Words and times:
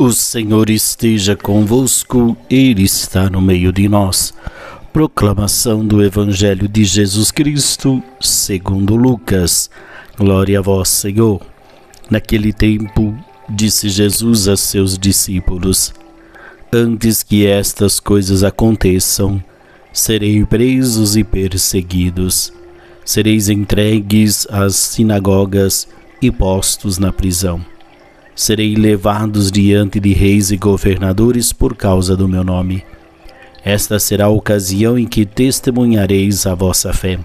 O 0.00 0.12
Senhor 0.12 0.70
esteja 0.70 1.36
convosco, 1.36 2.34
Ele 2.48 2.84
está 2.84 3.28
no 3.28 3.38
meio 3.38 3.70
de 3.70 3.86
nós. 3.86 4.32
Proclamação 4.94 5.86
do 5.86 6.02
Evangelho 6.02 6.66
de 6.66 6.86
Jesus 6.86 7.30
Cristo, 7.30 8.02
segundo 8.18 8.96
Lucas. 8.96 9.68
Glória 10.16 10.58
a 10.58 10.62
vós, 10.62 10.88
Senhor. 10.88 11.42
Naquele 12.10 12.50
tempo, 12.50 13.14
disse 13.46 13.90
Jesus 13.90 14.48
a 14.48 14.56
seus 14.56 14.96
discípulos: 14.96 15.92
Antes 16.72 17.22
que 17.22 17.44
estas 17.44 18.00
coisas 18.00 18.42
aconteçam, 18.42 19.38
serei 19.92 20.42
presos 20.46 21.14
e 21.14 21.22
perseguidos. 21.22 22.54
Sereis 23.04 23.50
entregues 23.50 24.46
às 24.48 24.76
sinagogas 24.76 25.86
e 26.22 26.30
postos 26.30 26.96
na 26.96 27.12
prisão 27.12 27.62
serei 28.40 28.74
levados 28.74 29.52
diante 29.52 30.00
de 30.00 30.14
reis 30.14 30.50
e 30.50 30.56
governadores 30.56 31.52
por 31.52 31.76
causa 31.76 32.16
do 32.16 32.26
meu 32.26 32.42
nome. 32.42 32.82
Esta 33.62 33.98
será 33.98 34.24
a 34.24 34.30
ocasião 34.30 34.98
em 34.98 35.06
que 35.06 35.26
testemunhareis 35.26 36.46
a 36.46 36.54
vossa 36.54 36.90
fé. 36.90 37.18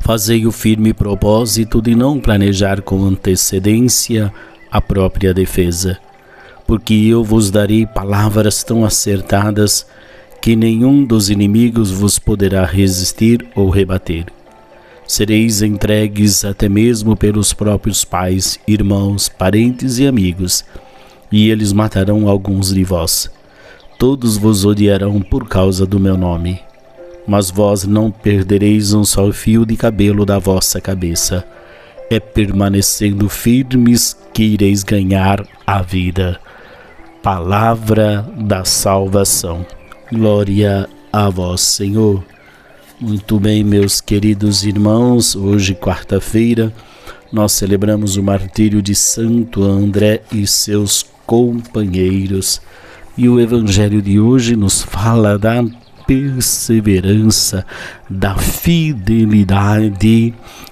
Fazei 0.00 0.44
o 0.44 0.50
firme 0.50 0.92
propósito 0.92 1.80
de 1.80 1.94
não 1.94 2.18
planejar 2.18 2.82
com 2.82 3.00
antecedência 3.04 4.34
a 4.72 4.80
própria 4.80 5.32
defesa, 5.32 5.96
porque 6.66 6.94
eu 6.94 7.22
vos 7.22 7.48
darei 7.48 7.86
palavras 7.86 8.64
tão 8.64 8.84
acertadas 8.84 9.86
que 10.40 10.56
nenhum 10.56 11.04
dos 11.04 11.30
inimigos 11.30 11.92
vos 11.92 12.18
poderá 12.18 12.64
resistir 12.64 13.46
ou 13.54 13.70
rebater 13.70 14.26
sereis 15.06 15.62
entregues 15.62 16.44
até 16.44 16.68
mesmo 16.68 17.16
pelos 17.16 17.52
próprios 17.52 18.04
pais, 18.04 18.58
irmãos, 18.66 19.28
parentes 19.28 19.98
e 19.98 20.06
amigos, 20.06 20.64
e 21.30 21.50
eles 21.50 21.72
matarão 21.72 22.28
alguns 22.28 22.72
de 22.72 22.84
vós. 22.84 23.30
Todos 23.98 24.36
vos 24.36 24.64
odiarão 24.64 25.20
por 25.20 25.48
causa 25.48 25.86
do 25.86 26.00
meu 26.00 26.16
nome. 26.16 26.60
Mas 27.26 27.50
vós 27.50 27.84
não 27.84 28.10
perdereis 28.10 28.92
um 28.92 29.04
só 29.04 29.30
fio 29.30 29.64
de 29.64 29.76
cabelo 29.76 30.26
da 30.26 30.40
vossa 30.40 30.80
cabeça. 30.80 31.44
É 32.10 32.18
permanecendo 32.18 33.28
firmes 33.28 34.16
que 34.34 34.42
ireis 34.42 34.82
ganhar 34.82 35.46
a 35.64 35.80
vida. 35.82 36.40
Palavra 37.22 38.26
da 38.36 38.64
salvação. 38.64 39.64
Glória 40.10 40.88
a 41.12 41.30
vós, 41.30 41.60
Senhor. 41.60 42.24
Muito 43.02 43.40
bem, 43.40 43.64
meus 43.64 44.00
queridos 44.00 44.62
irmãos, 44.62 45.34
hoje, 45.34 45.74
quarta-feira, 45.74 46.72
nós 47.32 47.50
celebramos 47.50 48.16
o 48.16 48.22
martírio 48.22 48.80
de 48.80 48.94
Santo 48.94 49.64
André 49.64 50.22
e 50.30 50.46
seus 50.46 51.04
companheiros. 51.26 52.62
E 53.18 53.28
o 53.28 53.40
evangelho 53.40 54.00
de 54.00 54.20
hoje 54.20 54.54
nos 54.54 54.82
fala 54.82 55.36
da 55.36 55.64
perseverança, 56.06 57.66
da 58.08 58.36
fidelidade 58.36 58.72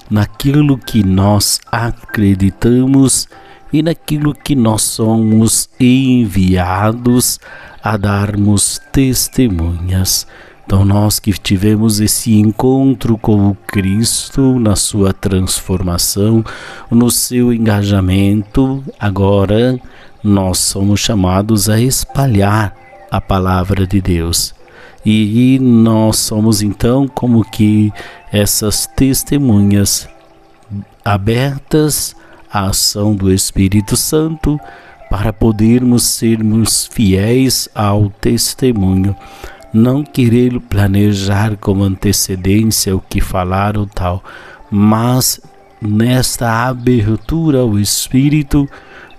naquilo 0.09 0.79
que 0.79 1.03
nós 1.03 1.59
acreditamos 1.67 3.27
e 3.73 3.83
naquilo 3.83 4.33
que 4.33 4.55
nós 4.55 4.83
somos 4.83 5.69
enviados 5.81 7.41
a 7.83 7.97
darmos 7.97 8.81
testemunhas. 8.93 10.29
Então, 10.71 10.85
nós 10.85 11.19
que 11.19 11.33
tivemos 11.33 11.99
esse 11.99 12.39
encontro 12.39 13.19
com 13.19 13.49
o 13.49 13.57
Cristo 13.57 14.57
na 14.61 14.77
sua 14.77 15.13
transformação, 15.13 16.45
no 16.89 17.11
seu 17.11 17.53
engajamento, 17.53 18.81
agora 18.97 19.81
nós 20.23 20.59
somos 20.59 21.01
chamados 21.01 21.69
a 21.69 21.81
espalhar 21.81 22.73
a 23.11 23.21
palavra 23.21 23.85
de 23.85 24.01
Deus. 24.01 24.55
E 25.05 25.59
nós 25.61 26.19
somos 26.19 26.63
então 26.63 27.09
como 27.09 27.45
que 27.45 27.93
essas 28.31 28.87
testemunhas 28.87 30.09
abertas 31.05 32.15
à 32.49 32.67
ação 32.67 33.17
do 33.17 33.33
Espírito 33.33 33.97
Santo 33.97 34.57
para 35.11 35.33
podermos 35.33 36.05
sermos 36.05 36.87
fiéis 36.87 37.69
ao 37.75 38.09
testemunho 38.09 39.17
não 39.73 40.03
querer 40.03 40.59
planejar 40.61 41.57
com 41.57 41.83
antecedência 41.83 42.95
o 42.95 43.01
que 43.01 43.21
falar 43.21 43.77
ou 43.77 43.87
tal, 43.87 44.23
mas 44.71 45.41
nesta 45.81 46.69
abertura 46.69 47.61
ao 47.61 47.79
Espírito, 47.79 48.69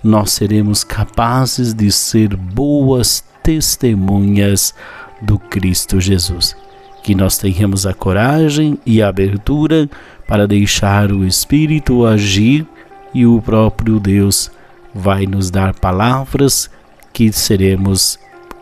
nós 0.02 0.32
seremos 0.32 0.84
capazes 0.84 1.72
de 1.72 1.90
ser 1.90 2.36
boas 2.36 3.24
testemunhas 3.42 4.74
do 5.20 5.38
Cristo 5.38 6.00
Jesus. 6.00 6.56
Que 7.02 7.14
nós 7.14 7.38
tenhamos 7.38 7.86
a 7.86 7.94
coragem 7.94 8.78
e 8.86 9.02
a 9.02 9.08
abertura 9.08 9.88
para 10.26 10.46
deixar 10.46 11.10
o 11.10 11.26
Espírito 11.26 12.06
agir 12.06 12.66
e 13.12 13.26
o 13.26 13.40
próprio 13.40 13.98
Deus 13.98 14.50
vai 14.94 15.26
nos 15.26 15.50
dar 15.50 15.74
palavras 15.74 16.70
que 17.12 17.32
seremos 17.32 18.18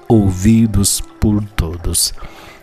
ouvidos 0.09 1.03
por 1.20 1.44
todos. 1.56 2.12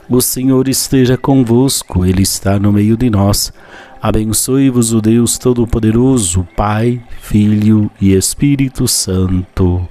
O 0.10 0.22
Senhor 0.22 0.68
esteja 0.68 1.18
convosco, 1.18 2.06
Ele 2.06 2.24
está 2.24 2.60
no 2.60 2.74
meio 2.74 2.98
de 2.98 3.10
nós. 3.10 3.54
Abençoe-vos 4.02 4.94
o 4.94 5.02
Deus 5.02 5.38
Todo-Poderoso, 5.38 6.48
Pai, 6.56 7.02
Filho 7.22 7.92
e 8.00 8.14
Espírito 8.14 8.88
Santo. 8.88 9.88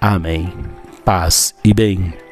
Amém. 0.00 0.52
Paz 1.04 1.54
e 1.64 1.72
bem. 1.72 2.29